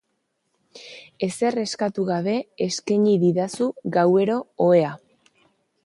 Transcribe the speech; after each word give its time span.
Ezer 1.27 1.59
eskatu 1.63 2.05
gabe 2.09 2.35
eskeini 2.67 3.15
didazu 3.25 3.71
gauero 3.99 4.41
ohea. 4.71 4.97